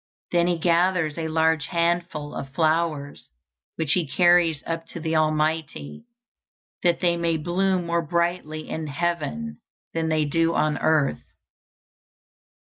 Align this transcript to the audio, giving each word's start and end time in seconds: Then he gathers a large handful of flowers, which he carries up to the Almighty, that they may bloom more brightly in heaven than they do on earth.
Then 0.31 0.47
he 0.47 0.57
gathers 0.57 1.15
a 1.19 1.27
large 1.27 1.67
handful 1.67 2.33
of 2.33 2.55
flowers, 2.55 3.29
which 3.75 3.93
he 3.93 4.07
carries 4.07 4.63
up 4.65 4.87
to 4.87 4.99
the 4.99 5.15
Almighty, 5.15 6.05
that 6.81 7.01
they 7.01 7.15
may 7.15 7.37
bloom 7.37 7.85
more 7.85 8.01
brightly 8.01 8.67
in 8.67 8.87
heaven 8.87 9.61
than 9.93 10.09
they 10.09 10.25
do 10.25 10.55
on 10.55 10.79
earth. 10.79 11.21